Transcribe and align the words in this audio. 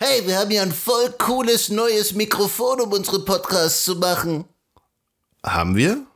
Hey, 0.00 0.24
wir 0.28 0.38
haben 0.38 0.52
ja 0.52 0.62
ein 0.62 0.72
voll 0.72 1.10
cooles 1.18 1.70
neues 1.70 2.12
Mikrofon, 2.12 2.80
um 2.80 2.92
unsere 2.92 3.18
Podcasts 3.24 3.84
zu 3.84 3.96
machen. 3.96 4.44
Haben 5.44 5.74
wir? 5.74 6.06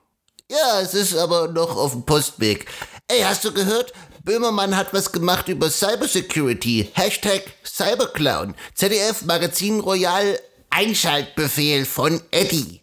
Ja, 0.48 0.80
es 0.80 0.94
ist 0.94 1.16
aber 1.16 1.48
noch 1.48 1.76
auf 1.76 1.90
dem 1.90 2.04
Postweg. 2.06 2.66
Ey, 3.08 3.22
hast 3.22 3.44
du 3.44 3.52
gehört? 3.52 3.92
Böhmermann 4.22 4.76
hat 4.76 4.94
was 4.94 5.10
gemacht 5.10 5.48
über 5.48 5.68
Cybersecurity. 5.68 6.92
Hashtag 6.94 7.42
Cyberclown. 7.64 8.54
ZDF 8.76 9.22
Magazin 9.22 9.80
Royal 9.80 10.38
Einschaltbefehl 10.70 11.84
von 11.84 12.22
Eddie. 12.30 12.82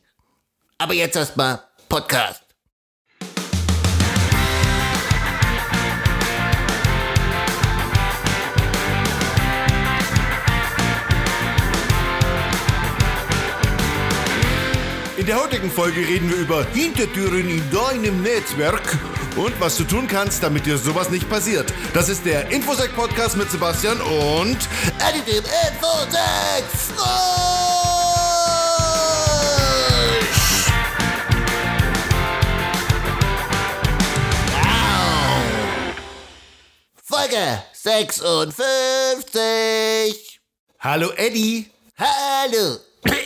Aber 0.80 0.94
jetzt 0.94 1.16
erstmal 1.16 1.64
Podcast. 1.88 2.44
In 15.20 15.26
der 15.26 15.38
heutigen 15.38 15.70
Folge 15.70 16.00
reden 16.00 16.30
wir 16.30 16.38
über 16.38 16.64
Hintertüren 16.64 17.50
in 17.50 17.62
deinem 17.72 18.24
Netzwerk 18.24 18.98
und 19.36 19.60
was 19.60 19.76
du 19.76 19.84
tun 19.84 20.08
kannst, 20.08 20.42
damit 20.42 20.66
dir 20.66 20.78
sowas 20.78 21.10
nicht 21.10 21.30
passiert. 21.30 21.74
Das 21.94 22.08
ist 22.08 22.26
der 22.26 22.50
Infosec 22.50 22.96
Podcast 22.96 23.36
mit 23.36 23.52
Sebastian 23.52 24.00
und 24.00 24.58
Eddie 24.98 25.30
dem 25.30 25.44
Infosec. 25.44 26.64
Folge 37.04 37.62
56. 37.74 40.40
Hallo 40.80 41.12
Eddie. 41.18 41.70
Hallo. 41.98 42.78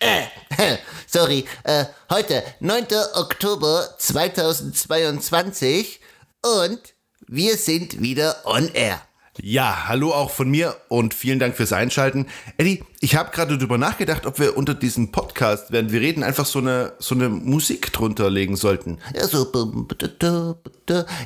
Sorry, 1.06 1.44
äh, 1.64 1.84
heute 2.08 2.42
9. 2.60 2.86
Oktober 3.14 3.88
2022 3.98 6.00
und 6.42 6.80
wir 7.26 7.56
sind 7.56 8.00
wieder 8.00 8.36
on 8.44 8.68
air. 8.72 9.00
Ja, 9.40 9.88
hallo 9.88 10.12
auch 10.12 10.30
von 10.30 10.50
mir 10.50 10.76
und 10.88 11.14
vielen 11.14 11.38
Dank 11.38 11.56
fürs 11.56 11.72
Einschalten. 11.72 12.26
Eddie, 12.58 12.84
ich 13.00 13.16
habe 13.16 13.30
gerade 13.30 13.56
darüber 13.56 13.78
nachgedacht, 13.78 14.26
ob 14.26 14.38
wir 14.38 14.56
unter 14.56 14.74
diesem 14.74 15.12
Podcast, 15.12 15.70
während 15.70 15.92
wir 15.92 16.00
reden, 16.00 16.22
einfach 16.22 16.44
so 16.44 16.58
eine, 16.58 16.92
so 16.98 17.14
eine 17.14 17.30
Musik 17.30 17.92
drunter 17.92 18.28
legen 18.28 18.56
sollten. 18.56 18.98
Ja, 19.14 19.26
so. 19.26 19.50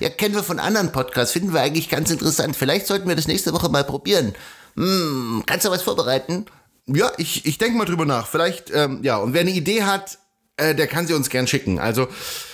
Ja, 0.01 0.11
kennen 0.11 0.35
wir 0.35 0.45
von 0.45 0.61
anderen 0.61 0.93
Podcasts, 0.93 1.33
finden 1.33 1.53
wir 1.53 1.63
eigentlich 1.63 1.89
ganz 1.89 2.11
interessant. 2.11 2.57
Vielleicht 2.57 2.87
sollten 2.87 3.09
wir 3.09 3.17
das 3.17 3.27
nächste 3.27 3.53
Woche 3.53 3.69
mal 3.69 3.85
probieren. 3.85 4.35
Hm, 4.77 5.43
kannst 5.47 5.67
du 5.67 5.71
was 5.71 5.83
vorbereiten? 5.83 6.47
Ja, 6.87 7.13
ich, 7.17 7.47
ich 7.47 7.59
denke 7.59 7.79
mal 7.79 7.87
drüber 7.87 8.05
nach. 8.05 8.27
Vielleicht, 8.27 8.71
ähm, 8.73 9.01
ja, 9.03 9.17
und 9.17 9.33
wer 9.33 9.41
eine 9.41 9.51
Idee 9.51 9.85
hat, 9.85 10.19
äh, 10.57 10.75
der 10.75 10.87
kann 10.87 11.07
sie 11.07 11.15
uns 11.15 11.31
gern 11.31 11.47
schicken. 11.47 11.79
Also 11.79 12.09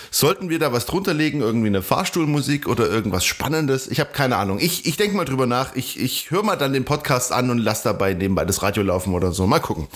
sollten 0.09 0.49
wir 0.49 0.59
da 0.59 0.73
was 0.73 0.85
drunter 0.85 1.13
legen, 1.13 1.41
irgendwie 1.41 1.67
eine 1.67 1.81
Fahrstuhlmusik 1.81 2.67
oder 2.67 2.89
irgendwas 2.89 3.25
Spannendes? 3.25 3.87
Ich 3.87 3.99
habe 3.99 4.11
keine 4.13 4.37
Ahnung. 4.37 4.59
Ich, 4.59 4.85
ich 4.85 4.97
denke 4.97 5.15
mal 5.15 5.25
drüber 5.25 5.47
nach. 5.47 5.75
Ich, 5.75 5.99
ich 5.99 6.31
höre 6.31 6.43
mal 6.43 6.55
dann 6.55 6.73
den 6.73 6.85
Podcast 6.85 7.31
an 7.31 7.49
und 7.49 7.59
lass 7.59 7.83
dabei 7.83 8.13
nebenbei 8.13 8.45
das 8.45 8.61
Radio 8.61 8.83
laufen 8.83 9.13
oder 9.13 9.31
so. 9.31 9.47
Mal 9.47 9.59
gucken. 9.59 9.87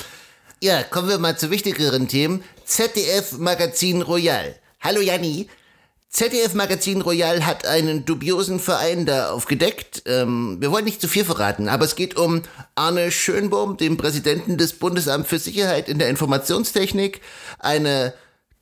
Ja, 0.62 0.84
kommen 0.84 1.10
wir 1.10 1.18
mal 1.18 1.38
zu 1.38 1.52
wichtigeren 1.52 2.08
Themen. 2.08 2.44
ZDF 2.66 3.38
Magazin 3.38 4.02
Royal. 4.02 4.56
Hallo 4.80 5.02
Janni. 5.02 5.50
ZDF 6.16 6.54
Magazin 6.54 7.02
Royal 7.02 7.46
hat 7.46 7.66
einen 7.66 8.06
dubiosen 8.06 8.62
Verein 8.62 9.06
da 9.06 9.32
aufgedeckt. 9.32 10.04
Ähm, 10.06 10.56
wir 10.62 10.72
wollen 10.72 10.86
nicht 10.86 11.02
zu 11.02 11.10
viel 11.10 11.26
verraten, 11.26 11.68
aber 11.68 11.84
es 11.84 11.98
geht 11.98 12.16
um 12.16 12.44
Arne 12.74 13.12
Schönbohm, 13.12 13.76
dem 13.76 13.98
Präsidenten 13.98 14.56
des 14.58 14.80
Bundesamts 14.80 15.28
für 15.28 15.40
Sicherheit 15.40 15.90
in 15.90 16.00
der 16.00 16.08
Informationstechnik, 16.08 17.20
eine 17.60 18.14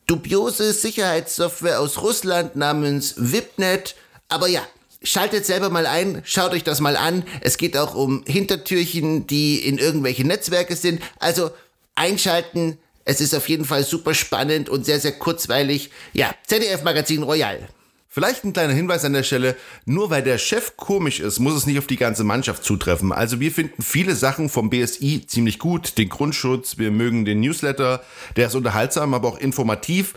dubiose 0.08 0.74
Sicherheitssoftware 0.74 1.80
aus 1.80 2.02
Russland 2.02 2.56
namens 2.56 3.13
Vipnet. 3.18 3.96
Aber 4.30 4.47
ja, 4.47 4.62
Schaltet 5.06 5.46
selber 5.46 5.69
mal 5.69 5.86
ein, 5.86 6.22
schaut 6.24 6.53
euch 6.53 6.63
das 6.63 6.80
mal 6.80 6.96
an. 6.96 7.24
Es 7.42 7.58
geht 7.58 7.75
auch 7.75 7.94
um 7.94 8.24
Hintertürchen, 8.25 9.28
die 9.28 9.58
in 9.58 9.78
irgendwelche 9.78 10.25
Netzwerke 10.25 10.78
sind. 10.78 11.03
Also 11.19 11.52
einschalten, 11.94 12.78
es 13.06 13.22
ist 13.22 13.36
auf 13.36 13.50
jeden 13.50 13.66
Fall 13.66 13.84
super 13.84 14.14
spannend 14.14 14.69
und 14.69 14.86
sehr, 14.86 15.00
sehr 15.00 15.14
kurzweilig. 15.14 15.90
Ja, 16.14 16.34
ZDF 16.47 16.84
Magazin 16.84 17.24
Royal. 17.24 17.68
Vielleicht 18.08 18.44
ein 18.44 18.53
kleiner 18.53 18.74
Hinweis 18.74 19.03
an 19.06 19.14
der 19.14 19.24
Stelle, 19.24 19.56
nur 19.86 20.12
weil 20.12 20.22
der 20.22 20.38
Chef 20.38 20.78
komisch 20.78 21.19
ist, 21.19 21.40
muss 21.40 21.56
es 21.56 21.66
nicht 21.66 21.80
auf 21.80 21.88
die 21.88 21.96
ganze 21.96 22.24
Mannschaft 22.24 22.63
zutreffen. 22.63 23.12
Also 23.12 23.40
wir 23.40 23.52
finden 23.52 23.81
viele 23.81 24.13
Sachen 24.13 24.50
vom 24.50 24.69
BSI 24.69 25.25
ziemlich 25.25 25.58
gut, 25.58 25.97
den 25.97 26.09
Grundschutz, 26.09 26.78
wir 26.78 26.92
mögen 26.92 27.25
den 27.25 27.40
Newsletter, 27.40 28.03
der 28.36 28.47
ist 28.47 28.56
unterhaltsam, 28.56 29.16
aber 29.16 29.30
auch 29.30 29.40
informativ 29.40 30.13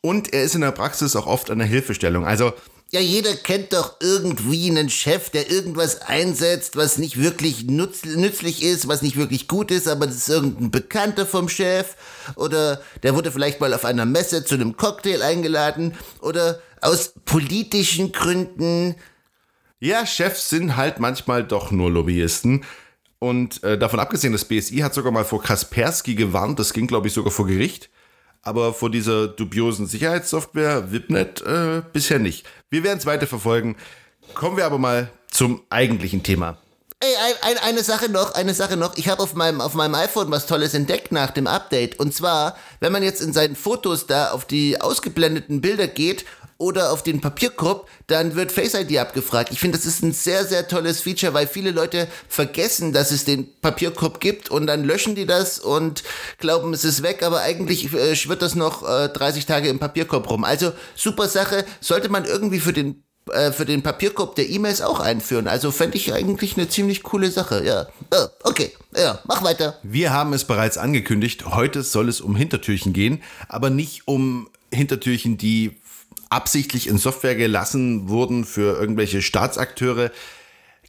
und 0.00 0.32
er 0.32 0.44
ist 0.44 0.54
in 0.54 0.60
der 0.60 0.70
Praxis 0.70 1.16
auch 1.16 1.26
oft 1.26 1.50
eine 1.50 1.64
Hilfestellung. 1.64 2.24
Also 2.24 2.52
ja, 2.92 2.98
jeder 2.98 3.34
kennt 3.36 3.72
doch 3.72 3.96
irgendwie 4.00 4.68
einen 4.68 4.90
Chef, 4.90 5.30
der 5.30 5.48
irgendwas 5.48 6.02
einsetzt, 6.02 6.76
was 6.76 6.98
nicht 6.98 7.20
wirklich 7.20 7.66
nutz 7.66 8.04
nützlich 8.04 8.64
ist, 8.64 8.88
was 8.88 9.00
nicht 9.00 9.16
wirklich 9.16 9.46
gut 9.46 9.70
ist, 9.70 9.86
aber 9.86 10.08
das 10.08 10.16
ist 10.16 10.28
irgendein 10.28 10.72
Bekannter 10.72 11.24
vom 11.24 11.48
Chef. 11.48 11.94
Oder 12.34 12.82
der 13.04 13.14
wurde 13.14 13.30
vielleicht 13.30 13.60
mal 13.60 13.72
auf 13.74 13.84
einer 13.84 14.06
Messe 14.06 14.44
zu 14.44 14.56
einem 14.56 14.76
Cocktail 14.76 15.22
eingeladen. 15.22 15.94
Oder 16.20 16.60
aus 16.80 17.14
politischen 17.24 18.10
Gründen. 18.10 18.96
Ja, 19.78 20.04
Chefs 20.04 20.50
sind 20.50 20.76
halt 20.76 20.98
manchmal 20.98 21.44
doch 21.44 21.70
nur 21.70 21.92
Lobbyisten. 21.92 22.64
Und 23.20 23.62
äh, 23.62 23.78
davon 23.78 24.00
abgesehen, 24.00 24.32
das 24.32 24.46
BSI 24.46 24.78
hat 24.78 24.94
sogar 24.94 25.12
mal 25.12 25.24
vor 25.24 25.42
Kaspersky 25.42 26.16
gewarnt, 26.16 26.58
das 26.58 26.72
ging, 26.72 26.88
glaube 26.88 27.06
ich, 27.06 27.12
sogar 27.12 27.30
vor 27.30 27.46
Gericht 27.46 27.90
aber 28.42 28.72
vor 28.74 28.90
dieser 28.90 29.28
dubiosen 29.28 29.86
Sicherheitssoftware 29.86 30.92
Wipnet 30.92 31.42
äh, 31.42 31.82
bisher 31.92 32.18
nicht. 32.18 32.46
Wir 32.70 32.84
werden 32.84 32.98
es 32.98 33.06
weiter 33.06 33.26
verfolgen. 33.26 33.76
Kommen 34.34 34.56
wir 34.56 34.66
aber 34.66 34.78
mal 34.78 35.10
zum 35.30 35.62
eigentlichen 35.70 36.22
Thema. 36.22 36.58
Ey, 37.02 37.14
ein, 37.16 37.56
ein, 37.56 37.62
eine 37.64 37.82
Sache 37.82 38.10
noch, 38.10 38.34
eine 38.34 38.52
Sache 38.52 38.76
noch. 38.76 38.94
Ich 38.98 39.08
habe 39.08 39.22
auf 39.22 39.34
meinem, 39.34 39.62
auf 39.62 39.72
meinem 39.72 39.94
iPhone 39.94 40.30
was 40.30 40.46
Tolles 40.46 40.74
entdeckt 40.74 41.12
nach 41.12 41.30
dem 41.30 41.46
Update. 41.46 41.98
Und 41.98 42.14
zwar, 42.14 42.56
wenn 42.80 42.92
man 42.92 43.02
jetzt 43.02 43.22
in 43.22 43.32
seinen 43.32 43.56
Fotos 43.56 44.06
da 44.06 44.32
auf 44.32 44.44
die 44.44 44.78
ausgeblendeten 44.78 45.62
Bilder 45.62 45.86
geht 45.86 46.26
oder 46.60 46.92
auf 46.92 47.02
den 47.02 47.20
Papierkorb, 47.22 47.88
dann 48.06 48.36
wird 48.36 48.52
Face 48.52 48.74
ID 48.74 48.98
abgefragt. 48.98 49.50
Ich 49.50 49.58
finde, 49.58 49.78
das 49.78 49.86
ist 49.86 50.02
ein 50.02 50.12
sehr, 50.12 50.44
sehr 50.44 50.68
tolles 50.68 51.00
Feature, 51.00 51.32
weil 51.32 51.46
viele 51.46 51.70
Leute 51.70 52.06
vergessen, 52.28 52.92
dass 52.92 53.10
es 53.10 53.24
den 53.24 53.48
Papierkorb 53.60 54.20
gibt 54.20 54.50
und 54.50 54.66
dann 54.66 54.84
löschen 54.84 55.14
die 55.14 55.24
das 55.24 55.58
und 55.58 56.04
glauben, 56.38 56.74
es 56.74 56.84
ist 56.84 57.02
weg, 57.02 57.22
aber 57.22 57.40
eigentlich 57.40 57.92
äh, 57.94 58.14
schwirrt 58.14 58.42
das 58.42 58.54
noch 58.54 58.86
äh, 58.86 59.08
30 59.08 59.46
Tage 59.46 59.68
im 59.68 59.78
Papierkorb 59.78 60.30
rum. 60.30 60.44
Also 60.44 60.72
super 60.94 61.28
Sache, 61.28 61.64
sollte 61.80 62.10
man 62.10 62.26
irgendwie 62.26 62.60
für 62.60 62.74
den 62.74 63.02
äh, 63.32 63.52
für 63.52 63.64
den 63.64 63.82
Papierkorb 63.82 64.34
der 64.34 64.50
E-Mails 64.50 64.82
auch 64.82 65.00
einführen. 65.00 65.48
Also 65.48 65.70
fände 65.70 65.96
ich 65.96 66.12
eigentlich 66.12 66.58
eine 66.58 66.68
ziemlich 66.68 67.02
coole 67.02 67.30
Sache, 67.30 67.64
ja. 67.64 67.86
Oh, 68.12 68.26
okay, 68.44 68.72
ja, 68.94 69.18
mach 69.24 69.42
weiter. 69.42 69.78
Wir 69.82 70.12
haben 70.12 70.34
es 70.34 70.44
bereits 70.44 70.76
angekündigt, 70.76 71.46
heute 71.46 71.82
soll 71.82 72.10
es 72.10 72.20
um 72.20 72.36
Hintertürchen 72.36 72.92
gehen, 72.92 73.22
aber 73.48 73.70
nicht 73.70 74.06
um 74.06 74.50
Hintertürchen, 74.72 75.36
die 75.36 75.79
absichtlich 76.30 76.86
in 76.86 76.96
Software 76.96 77.34
gelassen 77.34 78.08
wurden 78.08 78.44
für 78.44 78.78
irgendwelche 78.80 79.20
Staatsakteure. 79.20 80.10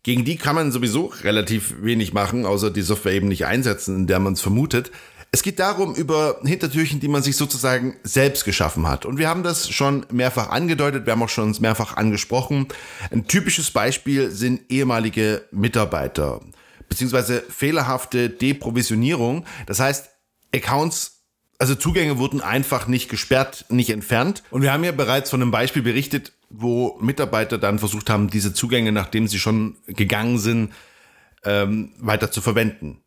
Gegen 0.03 0.23
die 0.23 0.37
kann 0.37 0.55
man 0.55 0.71
sowieso 0.71 1.07
relativ 1.23 1.75
wenig 1.81 2.13
machen, 2.13 2.45
außer 2.45 2.71
die 2.71 2.81
Software 2.81 3.13
eben 3.13 3.27
nicht 3.27 3.45
einsetzen, 3.45 3.95
in 3.95 4.07
der 4.07 4.19
man 4.19 4.33
es 4.33 4.41
vermutet. 4.41 4.91
Es 5.33 5.43
geht 5.43 5.59
darum 5.59 5.95
über 5.95 6.39
Hintertürchen, 6.43 6.99
die 6.99 7.07
man 7.07 7.23
sich 7.23 7.37
sozusagen 7.37 7.95
selbst 8.03 8.43
geschaffen 8.43 8.87
hat. 8.87 9.05
Und 9.05 9.17
wir 9.17 9.29
haben 9.29 9.43
das 9.43 9.69
schon 9.69 10.05
mehrfach 10.11 10.49
angedeutet, 10.49 11.05
wir 11.05 11.13
haben 11.13 11.23
auch 11.23 11.29
schon 11.29 11.55
mehrfach 11.59 11.95
angesprochen. 11.95 12.67
Ein 13.11 13.27
typisches 13.27 13.71
Beispiel 13.71 14.29
sind 14.31 14.69
ehemalige 14.69 15.43
Mitarbeiter, 15.51 16.41
beziehungsweise 16.89 17.43
fehlerhafte 17.49 18.29
Deprovisionierung. 18.29 19.45
Das 19.67 19.79
heißt, 19.79 20.09
Accounts 20.53 21.20
also 21.61 21.75
Zugänge 21.75 22.17
wurden 22.17 22.41
einfach 22.41 22.87
nicht 22.87 23.07
gesperrt, 23.07 23.65
nicht 23.69 23.91
entfernt. 23.91 24.41
Und 24.49 24.63
wir 24.63 24.73
haben 24.73 24.83
ja 24.83 24.91
bereits 24.91 25.29
von 25.29 25.43
einem 25.43 25.51
Beispiel 25.51 25.83
berichtet, 25.83 26.33
wo 26.49 26.97
Mitarbeiter 26.99 27.59
dann 27.59 27.77
versucht 27.77 28.09
haben, 28.09 28.31
diese 28.31 28.51
Zugänge, 28.51 28.91
nachdem 28.91 29.27
sie 29.27 29.37
schon 29.37 29.77
gegangen 29.85 30.39
sind, 30.39 30.73
ähm, 31.45 31.91
weiter 31.99 32.31
zu 32.31 32.41
verwenden. 32.41 33.03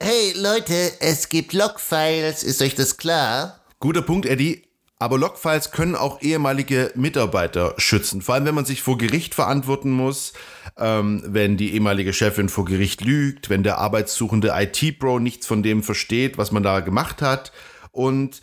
Hey 0.00 0.34
Leute, 0.36 0.92
es 1.00 1.28
gibt 1.30 1.52
Logfiles, 1.52 2.44
ist 2.44 2.62
euch 2.62 2.76
das 2.76 2.96
klar? 2.96 3.58
Guter 3.80 4.02
Punkt, 4.02 4.24
Eddie. 4.24 4.62
Aber 5.00 5.18
Logfiles 5.18 5.72
können 5.72 5.96
auch 5.96 6.22
ehemalige 6.22 6.92
Mitarbeiter 6.94 7.74
schützen. 7.76 8.22
Vor 8.22 8.36
allem, 8.36 8.44
wenn 8.44 8.54
man 8.54 8.64
sich 8.64 8.82
vor 8.82 8.98
Gericht 8.98 9.34
verantworten 9.34 9.90
muss, 9.90 10.32
ähm, 10.78 11.24
wenn 11.26 11.56
die 11.56 11.74
ehemalige 11.74 12.12
Chefin 12.12 12.48
vor 12.48 12.66
Gericht 12.66 13.00
lügt, 13.00 13.50
wenn 13.50 13.64
der 13.64 13.78
arbeitssuchende 13.78 14.52
IT-Pro 14.54 15.18
nichts 15.18 15.48
von 15.48 15.64
dem 15.64 15.82
versteht, 15.82 16.38
was 16.38 16.52
man 16.52 16.62
da 16.62 16.78
gemacht 16.80 17.20
hat. 17.20 17.50
Und 17.96 18.40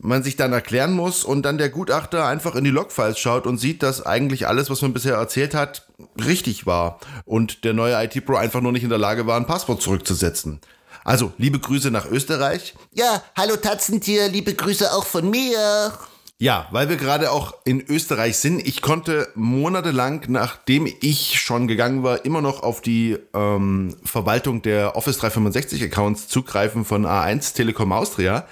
man 0.00 0.22
sich 0.22 0.36
dann 0.36 0.52
erklären 0.52 0.92
muss 0.92 1.24
und 1.24 1.42
dann 1.42 1.58
der 1.58 1.68
Gutachter 1.68 2.26
einfach 2.26 2.54
in 2.54 2.64
die 2.64 2.70
Logfiles 2.70 3.18
schaut 3.18 3.46
und 3.46 3.58
sieht, 3.58 3.82
dass 3.82 4.04
eigentlich 4.04 4.46
alles, 4.46 4.70
was 4.70 4.82
man 4.82 4.92
bisher 4.92 5.14
erzählt 5.14 5.54
hat, 5.54 5.86
richtig 6.24 6.66
war 6.66 6.98
und 7.24 7.64
der 7.64 7.74
neue 7.74 8.02
IT-Pro 8.04 8.34
einfach 8.36 8.60
nur 8.60 8.72
nicht 8.72 8.82
in 8.82 8.88
der 8.88 8.98
Lage 8.98 9.26
war, 9.26 9.36
ein 9.36 9.46
Passwort 9.46 9.82
zurückzusetzen. 9.82 10.60
Also, 11.04 11.32
liebe 11.36 11.58
Grüße 11.58 11.90
nach 11.90 12.06
Österreich. 12.06 12.74
Ja, 12.92 13.22
hallo 13.36 13.56
Tatzentier, 13.56 14.28
liebe 14.28 14.54
Grüße 14.54 14.92
auch 14.92 15.04
von 15.04 15.30
mir. 15.30 15.92
Ja, 16.38 16.66
weil 16.72 16.88
wir 16.88 16.96
gerade 16.96 17.30
auch 17.30 17.54
in 17.64 17.80
Österreich 17.80 18.38
sind. 18.38 18.66
Ich 18.66 18.82
konnte 18.82 19.28
monatelang, 19.34 20.24
nachdem 20.28 20.88
ich 21.00 21.40
schon 21.40 21.68
gegangen 21.68 22.02
war, 22.02 22.24
immer 22.24 22.40
noch 22.40 22.62
auf 22.62 22.80
die 22.80 23.18
ähm, 23.34 23.94
Verwaltung 24.04 24.60
der 24.62 24.96
Office 24.96 25.18
365 25.18 25.82
Accounts 25.84 26.26
zugreifen 26.26 26.84
von 26.84 27.06
A1 27.06 27.54
Telekom 27.54 27.92
Austria. 27.92 28.46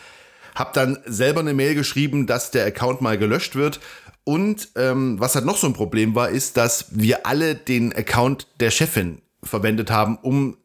Hab 0.55 0.73
dann 0.75 0.99
selber 1.07 1.41
eine 1.41 1.55
Mail 1.55 1.75
geschrieben, 1.75 2.27
dass 2.27 2.51
der 2.51 2.67
Account 2.67 3.01
mal 3.01 3.19
gelöscht 3.19 3.57
wird. 3.57 3.81
Und 4.25 4.69
ähm, 4.77 5.19
was 5.19 5.35
halt 5.35 5.45
noch 5.45 5.57
so 5.57 5.67
ein 5.67 5.73
Problem 5.73 6.15
war, 6.15 6.31
ist, 6.31 6.57
dass 6.57 6.87
wir 6.91 7.27
alle 7.27 7.55
den 7.55 7.93
Account 7.93 8.47
der 8.61 8.71
Chefin 8.71 9.21
verwendet 9.43 9.91
haben, 9.91 10.17
um 10.23 10.57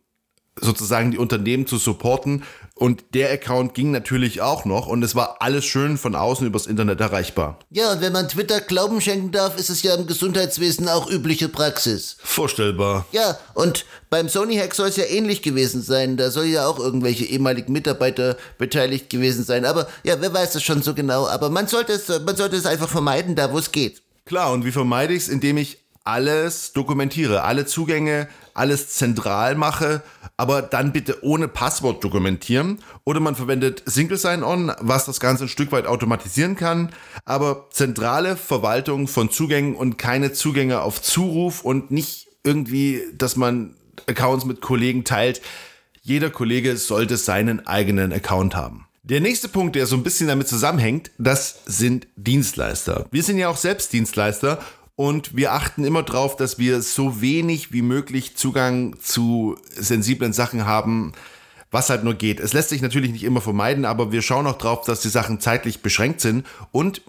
sozusagen 0.59 1.11
die 1.11 1.17
Unternehmen 1.17 1.65
zu 1.65 1.77
supporten. 1.77 2.43
Und 2.77 3.15
der 3.15 3.31
Account 3.31 3.73
ging 3.73 3.89
natürlich 3.89 4.41
auch 4.41 4.63
noch 4.63 4.85
und 4.85 5.01
es 5.01 5.15
war 5.15 5.37
alles 5.39 5.65
schön 5.65 5.97
von 5.97 6.13
außen 6.15 6.45
übers 6.45 6.67
Internet 6.67 6.99
erreichbar. 7.01 7.57
Ja, 7.71 7.91
und 7.91 8.01
wenn 8.01 8.13
man 8.13 8.29
Twitter 8.29 8.61
Glauben 8.61 9.01
schenken 9.01 9.31
darf, 9.31 9.57
ist 9.57 9.71
es 9.71 9.81
ja 9.81 9.95
im 9.95 10.05
Gesundheitswesen 10.05 10.87
auch 10.87 11.09
übliche 11.09 11.49
Praxis. 11.49 12.17
Vorstellbar. 12.23 13.05
Ja, 13.11 13.39
und 13.55 13.85
beim 14.11 14.29
Sony-Hack 14.29 14.75
soll 14.75 14.89
es 14.89 14.97
ja 14.97 15.05
ähnlich 15.05 15.41
gewesen 15.41 15.81
sein. 15.81 16.17
Da 16.17 16.29
soll 16.29 16.45
ja 16.45 16.67
auch 16.67 16.77
irgendwelche 16.77 17.25
ehemaligen 17.25 17.73
Mitarbeiter 17.73 18.37
beteiligt 18.59 19.09
gewesen 19.09 19.43
sein. 19.43 19.65
Aber 19.65 19.87
ja, 20.03 20.21
wer 20.21 20.33
weiß 20.33 20.53
das 20.53 20.63
schon 20.63 20.83
so 20.83 20.93
genau. 20.93 21.27
Aber 21.27 21.49
man 21.49 21.67
sollte 21.67 21.93
es, 21.93 22.07
man 22.07 22.35
sollte 22.35 22.57
es 22.57 22.67
einfach 22.67 22.89
vermeiden, 22.89 23.35
da 23.35 23.51
wo 23.51 23.57
es 23.57 23.71
geht. 23.71 24.03
Klar, 24.25 24.51
und 24.51 24.65
wie 24.65 24.71
vermeide 24.71 25.13
ich 25.13 25.23
es? 25.23 25.29
Indem 25.29 25.57
ich 25.57 25.79
alles 26.07 26.71
dokumentiere, 26.71 27.43
alle 27.43 27.65
Zugänge, 27.65 28.29
alles 28.53 28.89
zentral 28.89 29.55
mache, 29.55 30.01
aber 30.37 30.61
dann 30.61 30.93
bitte 30.93 31.21
ohne 31.21 31.49
Passwort 31.49 32.01
dokumentieren. 32.01 32.79
Oder 33.03 33.19
man 33.19 33.35
verwendet 33.35 33.83
Single 33.85 34.17
Sign-On, 34.17 34.71
was 34.79 35.05
das 35.05 35.19
Ganze 35.19 35.45
ein 35.45 35.49
Stück 35.49 35.73
weit 35.73 35.85
automatisieren 35.85 36.55
kann, 36.55 36.93
aber 37.25 37.67
zentrale 37.71 38.37
Verwaltung 38.37 39.09
von 39.09 39.29
Zugängen 39.29 39.75
und 39.75 39.97
keine 39.97 40.31
Zugänge 40.31 40.81
auf 40.81 41.01
Zuruf 41.01 41.61
und 41.61 41.91
nicht 41.91 42.27
irgendwie, 42.43 43.01
dass 43.13 43.35
man 43.35 43.75
Accounts 44.07 44.45
mit 44.45 44.61
Kollegen 44.61 45.03
teilt. 45.03 45.41
Jeder 46.01 46.29
Kollege 46.29 46.77
sollte 46.77 47.17
seinen 47.17 47.67
eigenen 47.67 48.13
Account 48.13 48.55
haben. 48.55 48.87
Der 49.03 49.21
nächste 49.21 49.47
Punkt, 49.47 49.77
der 49.77 49.87
so 49.87 49.95
ein 49.95 50.03
bisschen 50.03 50.27
damit 50.27 50.49
zusammenhängt, 50.49 51.11
das 51.17 51.59
sind 51.65 52.07
Dienstleister. 52.17 53.05
Wir 53.09 53.23
sind 53.23 53.37
ja 53.37 53.47
auch 53.47 53.55
selbst 53.55 53.93
Dienstleister 53.93 54.59
und 54.97 55.37
wir 55.37 55.53
achten 55.53 55.85
immer 55.85 56.01
darauf, 56.01 56.35
dass 56.35 56.57
wir 56.57 56.81
so 56.81 57.21
wenig 57.21 57.71
wie 57.71 57.83
möglich 57.83 58.35
Zugang 58.35 58.99
zu 58.99 59.55
sensiblen 59.69 60.33
Sachen 60.33 60.65
haben, 60.65 61.13
was 61.69 61.91
halt 61.91 62.03
nur 62.03 62.15
geht. 62.15 62.39
Es 62.39 62.53
lässt 62.53 62.69
sich 62.69 62.81
natürlich 62.81 63.11
nicht 63.11 63.23
immer 63.23 63.39
vermeiden, 63.39 63.85
aber 63.85 64.11
wir 64.11 64.23
schauen 64.23 64.47
auch 64.47 64.57
drauf, 64.57 64.85
dass 64.85 65.01
die 65.01 65.09
Sachen 65.09 65.39
zeitlich 65.39 65.83
beschränkt 65.83 66.19
sind 66.19 66.47
und 66.71 67.03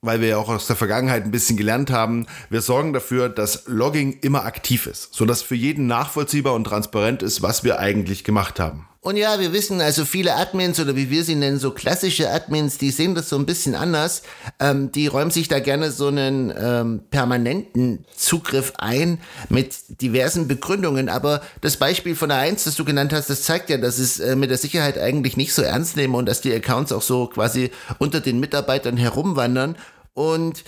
weil 0.00 0.22
wir 0.22 0.28
ja 0.28 0.36
auch 0.38 0.48
aus 0.48 0.66
der 0.66 0.76
Vergangenheit 0.76 1.24
ein 1.24 1.30
bisschen 1.30 1.58
gelernt 1.58 1.90
haben, 1.90 2.26
wir 2.48 2.62
sorgen 2.62 2.94
dafür, 2.94 3.28
dass 3.28 3.64
Logging 3.66 4.18
immer 4.22 4.46
aktiv 4.46 4.86
ist, 4.86 5.12
sodass 5.12 5.42
für 5.42 5.56
jeden 5.56 5.86
nachvollziehbar 5.86 6.54
und 6.54 6.64
transparent 6.64 7.22
ist, 7.22 7.42
was 7.42 7.64
wir 7.64 7.78
eigentlich 7.80 8.24
gemacht 8.24 8.60
haben. 8.60 8.88
Und 9.06 9.16
ja, 9.16 9.38
wir 9.38 9.52
wissen 9.52 9.80
also 9.80 10.04
viele 10.04 10.34
Admins 10.34 10.80
oder 10.80 10.96
wie 10.96 11.10
wir 11.10 11.22
sie 11.22 11.36
nennen, 11.36 11.60
so 11.60 11.70
klassische 11.70 12.28
Admins, 12.28 12.76
die 12.76 12.90
sehen 12.90 13.14
das 13.14 13.28
so 13.28 13.36
ein 13.36 13.46
bisschen 13.46 13.76
anders. 13.76 14.22
Ähm, 14.58 14.90
die 14.90 15.06
räumen 15.06 15.30
sich 15.30 15.46
da 15.46 15.60
gerne 15.60 15.92
so 15.92 16.08
einen 16.08 16.52
ähm, 16.58 17.02
permanenten 17.08 18.04
Zugriff 18.16 18.72
ein 18.78 19.20
mit 19.48 20.02
diversen 20.02 20.48
Begründungen. 20.48 21.08
Aber 21.08 21.40
das 21.60 21.76
Beispiel 21.76 22.16
von 22.16 22.30
der 22.30 22.38
1, 22.38 22.64
das 22.64 22.74
du 22.74 22.84
genannt 22.84 23.12
hast, 23.12 23.30
das 23.30 23.44
zeigt 23.44 23.70
ja, 23.70 23.78
dass 23.78 23.98
es 23.98 24.18
äh, 24.18 24.34
mit 24.34 24.50
der 24.50 24.58
Sicherheit 24.58 24.98
eigentlich 24.98 25.36
nicht 25.36 25.54
so 25.54 25.62
ernst 25.62 25.96
nehmen 25.96 26.16
und 26.16 26.26
dass 26.26 26.40
die 26.40 26.52
Accounts 26.52 26.90
auch 26.90 27.02
so 27.02 27.28
quasi 27.28 27.70
unter 27.98 28.20
den 28.20 28.40
Mitarbeitern 28.40 28.96
herumwandern. 28.96 29.76
Und 30.14 30.64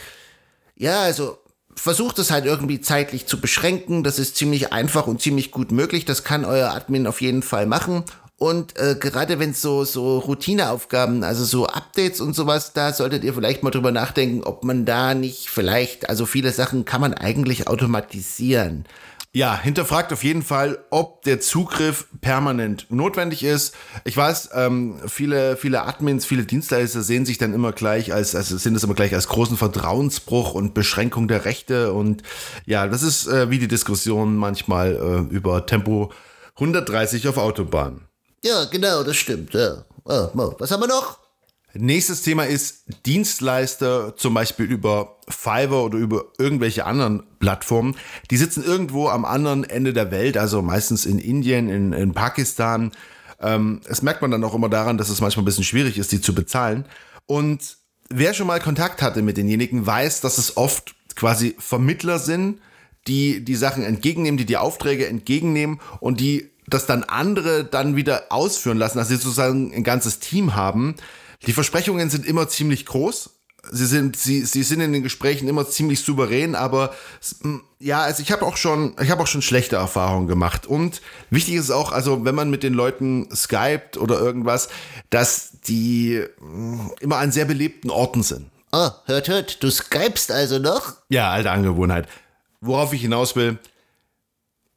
ja, 0.77 1.01
also 1.01 1.39
versucht 1.75 2.21
es 2.21 2.31
halt 2.31 2.45
irgendwie 2.45 2.81
zeitlich 2.81 3.27
zu 3.27 3.41
beschränken. 3.41 4.05
Das 4.05 4.21
ist 4.21 4.37
ziemlich 4.37 4.73
einfach 4.73 5.09
und 5.09 5.21
ziemlich 5.21 5.51
gut 5.51 5.73
möglich. 5.73 6.05
Das 6.05 6.23
kann 6.23 6.45
euer 6.45 6.71
Admin 6.71 7.09
auf 7.09 7.21
jeden 7.21 7.43
Fall 7.43 7.67
machen. 7.67 8.05
Und 8.39 8.79
äh, 8.79 8.95
gerade 8.99 9.41
wenn 9.41 9.51
es 9.51 9.61
so, 9.61 9.85
so 9.85 10.19
Routineaufgaben, 10.21 11.25
also 11.25 11.45
so 11.45 11.67
Updates 11.67 12.21
und 12.21 12.35
sowas, 12.35 12.73
da 12.73 12.93
solltet 12.93 13.25
ihr 13.25 13.35
vielleicht 13.35 13.65
mal 13.65 13.71
drüber 13.71 13.91
nachdenken, 13.91 14.45
ob 14.45 14.63
man 14.63 14.85
da 14.85 15.15
nicht 15.15 15.49
vielleicht, 15.49 16.09
also 16.09 16.25
viele 16.25 16.53
Sachen 16.53 16.85
kann 16.85 17.01
man 17.01 17.15
eigentlich 17.15 17.67
automatisieren. 17.67 18.85
Ja, 19.33 19.61
hinterfragt 19.61 20.13
auf 20.13 20.25
jeden 20.25 20.43
Fall, 20.43 20.79
ob 20.91 21.23
der 21.23 21.41
Zugriff 21.41 22.07
permanent 22.21 22.87
notwendig 22.91 23.43
ist. 23.43 23.75
Ich 24.05 24.17
weiß, 24.17 24.51
ähm, 24.55 25.01
viele, 25.07 25.57
viele 25.57 25.83
Admins, 25.83 26.25
viele 26.25 26.45
Dienstleister 26.45 27.03
sehen 27.03 27.27
sich 27.27 27.39
dann 27.39 27.53
immer 27.53 27.73
gleich 27.73 28.15
als, 28.15 28.35
also 28.35 28.57
sind 28.57 28.75
es 28.75 28.85
immer 28.85 28.95
gleich 28.95 29.15
als 29.15 29.29
großen 29.29 29.57
Vertrauensbruch 29.57 30.55
und 30.55 30.75
Beschränkung 30.75 31.29
der 31.29 31.45
Rechte. 31.45 31.93
Und 31.93 32.23
ja, 32.67 32.87
das 32.87 33.03
ist 33.03 33.27
äh, 33.27 33.51
wie 33.51 33.59
die 33.59 33.69
Diskussion 33.69 34.37
manchmal 34.37 34.95
äh, 35.31 35.35
über 35.35 35.67
Tempo 35.67 36.11
130 36.55 37.29
auf 37.29 37.37
Autobahn. 37.37 38.08
Ja, 38.45 38.65
genau, 38.65 39.03
das 39.03 39.17
stimmt. 39.17 39.55
Ja. 39.55 39.85
Oh, 40.05 40.55
was 40.59 40.71
haben 40.71 40.81
wir 40.81 40.89
noch? 40.89 41.19
Nächstes 41.75 42.23
Thema 42.23 42.45
ist 42.45 42.85
Dienstleister, 43.05 44.17
zum 44.17 44.33
Beispiel 44.35 44.67
über 44.67 45.19
Fiverr 45.29 45.85
oder 45.85 45.99
über 45.99 46.25
irgendwelche 46.39 46.87
anderen 46.87 47.25
Plattformen. 47.41 47.95
Die 48.31 48.39
sitzen 48.39 48.65
irgendwo 48.65 49.09
am 49.09 49.25
anderen 49.25 49.65
Ende 49.65 49.93
der 49.93 50.11
Welt, 50.11 50.39
also 50.39 50.63
meistens 50.63 51.05
in 51.05 51.19
Indien, 51.19 51.69
in, 51.69 51.93
in 51.93 52.15
Pakistan. 52.15 52.93
Ähm, 53.41 53.81
das 53.87 54.03
merkt 54.03 54.23
man 54.23 54.31
dann 54.31 54.43
auch 54.45 54.55
immer 54.55 54.71
daran, 54.71 54.97
dass 54.97 55.11
es 55.11 55.21
manchmal 55.21 55.43
ein 55.43 55.45
bisschen 55.45 55.65
schwierig 55.65 55.99
ist, 55.99 56.11
die 56.11 56.23
zu 56.23 56.35
bezahlen. 56.35 56.87
Und 57.27 57.77
wer 58.09 58.33
schon 58.33 58.47
mal 58.47 58.61
Kontakt 58.61 59.03
hatte 59.03 59.21
mit 59.21 59.37
denjenigen, 59.37 59.87
weiß, 59.87 60.23
dass 60.23 60.39
es 60.39 60.57
oft 60.57 60.95
quasi 61.15 61.55
Vermittler 61.59 62.19
sind, 62.19 62.61
die 63.07 63.45
die 63.45 63.57
Sachen 63.57 63.85
entgegennehmen, 63.85 64.39
die 64.39 64.47
die 64.47 64.57
Aufträge 64.57 65.07
entgegennehmen 65.07 65.81
und 66.01 66.19
die 66.19 66.51
das 66.69 66.87
dann 66.87 67.05
andere 67.05 67.65
dann 67.65 67.97
wieder 67.97 68.25
ausführen 68.31 68.79
lassen, 68.79 68.99
dass 68.99 69.09
sie 69.09 69.17
sozusagen 69.17 69.73
ein 69.75 69.85
ganzes 69.85 70.19
Team 70.19 70.55
haben. 70.55 70.95
Die 71.47 71.53
Versprechungen 71.53 72.11
sind 72.11 72.27
immer 72.27 72.49
ziemlich 72.49 72.87
groß. 72.87 73.31
Sie 73.71 73.87
sind, 73.87 74.17
sie, 74.17 74.45
sie 74.45 74.63
sind 74.63 74.81
in 74.81 74.93
den 74.93 75.03
Gesprächen 75.03 75.49
immer 75.49 75.69
ziemlich 75.69 76.01
souverän, 76.01 76.55
aber 76.55 76.95
ja, 77.81 78.01
also 78.01 78.23
ich 78.23 78.33
habe 78.33 78.47
auch 78.47 78.57
schon, 78.57 78.95
ich 79.01 79.11
habe 79.11 79.23
auch 79.23 79.27
schon 79.27 79.43
schlechte 79.43 79.77
Erfahrungen 79.77 80.27
gemacht. 80.27 80.67
Und 80.67 81.03
wichtig 81.29 81.57
ist 81.57 81.71
auch, 81.71 81.93
also 81.93 82.25
wenn 82.25 82.35
man 82.35 82.51
mit 82.51 82.63
den 82.63 82.73
Leuten 82.73 83.29
skypt 83.35 83.99
oder 83.99 84.21
irgendwas, 84.21 84.69
dass 85.11 85.61
die 85.67 86.25
immer 87.01 87.17
an 87.17 87.33
sehr 87.33 87.45
belebten 87.45 87.91
Orten 87.91 88.23
sind. 88.23 88.47
Oh, 88.73 88.91
hört, 89.07 89.29
hört, 89.29 89.63
du 89.63 89.71
skypst 89.71 90.31
also 90.31 90.59
noch? 90.59 90.95
Ja, 91.09 91.31
alte 91.31 91.51
Angewohnheit. 91.51 92.07
Worauf 92.61 92.93
ich 92.93 93.03
hinaus 93.03 93.37
will, 93.37 93.59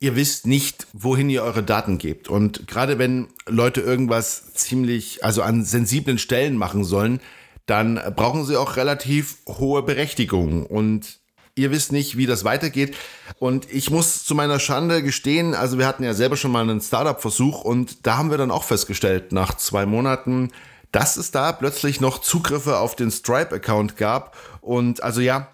ihr 0.01 0.15
wisst 0.15 0.48
nicht, 0.48 0.88
wohin 0.93 1.29
ihr 1.29 1.43
eure 1.43 1.63
Daten 1.63 2.00
gebt. 2.00 2.27
Und 2.27 2.67
gerade 2.67 2.98
wenn 3.00 3.27
Leute 3.48 3.81
irgendwas 3.81 4.53
ziemlich, 4.53 5.24
also 5.24 5.43
an 5.43 5.63
sensiblen 5.63 6.17
Stellen 6.17 6.58
machen 6.58 6.84
sollen, 6.84 7.22
dann 7.67 8.01
brauchen 8.15 8.43
sie 8.43 8.58
auch 8.58 8.75
relativ 8.75 9.38
hohe 9.48 9.84
Berechtigungen. 9.84 10.65
Und 10.65 11.20
ihr 11.53 11.70
wisst 11.70 11.91
nicht, 11.91 12.17
wie 12.17 12.25
das 12.25 12.43
weitergeht. 12.43 12.98
Und 13.38 13.72
ich 13.72 13.91
muss 13.91 14.25
zu 14.25 14.34
meiner 14.34 14.60
Schande 14.60 15.03
gestehen, 15.03 15.53
also 15.53 15.77
wir 15.77 15.86
hatten 15.86 16.03
ja 16.03 16.15
selber 16.15 16.36
schon 16.36 16.51
mal 16.51 16.62
einen 16.63 16.81
Startup-Versuch 16.81 17.63
und 17.63 18.08
da 18.08 18.17
haben 18.17 18.31
wir 18.31 18.39
dann 18.39 18.51
auch 18.51 18.63
festgestellt, 18.63 19.31
nach 19.31 19.55
zwei 19.58 19.86
Monaten, 19.86 20.50
dass 20.91 21.15
es 21.15 21.29
da 21.29 21.51
plötzlich 21.51 22.01
noch 22.01 22.20
Zugriffe 22.20 22.77
auf 22.77 22.96
den 22.96 23.12
Stripe-Account 23.12 23.98
gab. 23.98 24.36
Und 24.62 25.03
also 25.03 25.22
ja, 25.22 25.48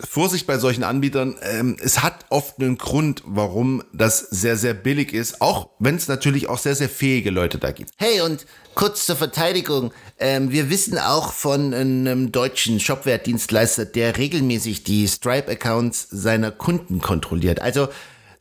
Vorsicht 0.00 0.46
bei 0.46 0.58
solchen 0.58 0.84
Anbietern, 0.84 1.36
ähm, 1.42 1.76
es 1.82 2.02
hat 2.02 2.26
oft 2.30 2.58
einen 2.58 2.78
Grund, 2.78 3.22
warum 3.26 3.82
das 3.92 4.18
sehr, 4.18 4.56
sehr 4.56 4.74
billig 4.74 5.12
ist, 5.12 5.40
auch 5.40 5.70
wenn 5.78 5.96
es 5.96 6.08
natürlich 6.08 6.48
auch 6.48 6.58
sehr, 6.58 6.74
sehr 6.74 6.88
fähige 6.88 7.30
Leute 7.30 7.58
da 7.58 7.70
gibt. 7.72 7.90
Hey, 7.96 8.20
und 8.20 8.46
kurz 8.74 9.06
zur 9.06 9.16
Verteidigung, 9.16 9.92
ähm, 10.18 10.50
wir 10.50 10.70
wissen 10.70 10.98
auch 10.98 11.32
von 11.32 11.72
einem 11.72 12.32
deutschen 12.32 12.80
Shopware-Dienstleister, 12.80 13.84
der 13.84 14.16
regelmäßig 14.16 14.84
die 14.84 15.06
Stripe-Accounts 15.06 16.08
seiner 16.10 16.50
Kunden 16.50 17.00
kontrolliert. 17.00 17.60
Also 17.60 17.88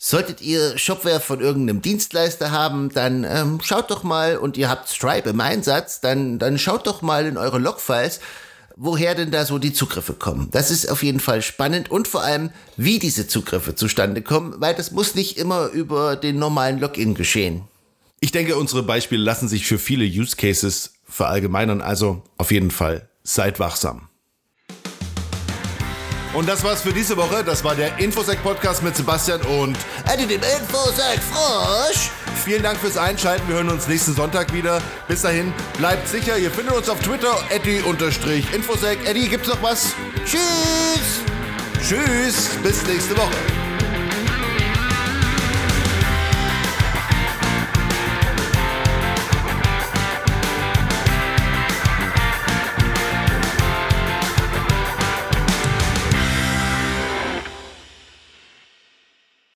Solltet 0.05 0.41
ihr 0.41 0.77
Shopware 0.77 1.21
von 1.21 1.39
irgendeinem 1.39 1.81
Dienstleister 1.81 2.51
haben, 2.51 2.89
dann 2.89 3.23
ähm, 3.23 3.61
schaut 3.63 3.89
doch 3.89 4.03
mal 4.03 4.35
und 4.35 4.57
ihr 4.57 4.69
habt 4.69 4.89
Stripe 4.89 5.29
im 5.29 5.39
Einsatz, 5.39 6.01
dann, 6.01 6.39
dann 6.39 6.57
schaut 6.57 6.87
doch 6.87 7.01
mal 7.01 7.25
in 7.25 7.37
eure 7.37 7.57
Logfiles 7.57 8.19
woher 8.75 9.15
denn 9.15 9.31
da 9.31 9.45
so 9.45 9.59
die 9.59 9.73
Zugriffe 9.73 10.13
kommen. 10.13 10.49
Das 10.51 10.71
ist 10.71 10.89
auf 10.89 11.03
jeden 11.03 11.19
Fall 11.19 11.41
spannend 11.41 11.91
und 11.91 12.07
vor 12.07 12.23
allem, 12.23 12.49
wie 12.77 12.99
diese 12.99 13.27
Zugriffe 13.27 13.75
zustande 13.75 14.21
kommen, 14.21 14.55
weil 14.57 14.73
das 14.73 14.91
muss 14.91 15.15
nicht 15.15 15.37
immer 15.37 15.67
über 15.67 16.15
den 16.15 16.39
normalen 16.39 16.79
Login 16.79 17.15
geschehen. 17.15 17.63
Ich 18.19 18.31
denke, 18.31 18.55
unsere 18.55 18.83
Beispiele 18.83 19.21
lassen 19.21 19.47
sich 19.49 19.65
für 19.65 19.77
viele 19.77 20.05
Use 20.05 20.35
Cases 20.35 20.93
verallgemeinern, 21.05 21.81
also 21.81 22.23
auf 22.37 22.51
jeden 22.51 22.71
Fall 22.71 23.09
seid 23.23 23.59
wachsam. 23.59 24.07
Und 26.33 26.49
das 26.49 26.63
war's 26.63 26.81
für 26.81 26.93
diese 26.93 27.15
Woche. 27.15 27.43
Das 27.43 27.63
war 27.63 27.75
der 27.75 27.99
Infosec-Podcast 27.99 28.81
mit 28.81 28.95
Sebastian 28.95 29.41
und 29.41 29.77
Eddie 30.11 30.25
dem 30.25 30.41
Infosec 30.41 31.19
Frosch. 31.31 32.09
Vielen 32.43 32.61
Dank 32.61 32.77
fürs 32.77 32.97
Einschalten. 32.97 33.47
Wir 33.47 33.55
hören 33.55 33.69
uns 33.69 33.87
nächsten 33.87 34.13
Sonntag 34.13 34.53
wieder. 34.53 34.81
Bis 35.07 35.21
dahin, 35.21 35.53
bleibt 35.77 36.09
sicher. 36.09 36.37
Ihr 36.37 36.51
findet 36.51 36.75
uns 36.75 36.89
auf 36.89 36.99
Twitter, 36.99 37.37
Eddie-Infosec. 37.49 38.99
Eddie, 39.07 39.29
gibt's 39.29 39.47
noch 39.47 39.63
was? 39.63 39.93
Tschüss. 40.25 41.21
Tschüss, 41.81 42.49
bis 42.61 42.85
nächste 42.85 43.15
Woche. 43.15 43.62